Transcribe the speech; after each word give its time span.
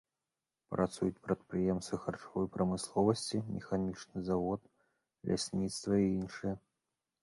Працуюць 0.75 1.21
прадпрыемствы 1.27 1.99
харчовай 2.07 2.49
прамысловасці, 2.57 3.45
механічны 3.55 4.19
завод, 4.33 4.61
лясніцтва 5.31 5.93
і 6.05 6.13
іншыя. 6.21 6.53